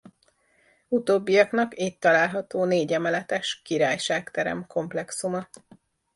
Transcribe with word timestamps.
Utóbbiaknak 0.87 1.77
itt 1.77 1.99
található 1.99 2.65
négy 2.65 2.93
emeletes 2.93 3.61
Királyság-terem 3.63 4.65
komplexuma. 4.67 5.47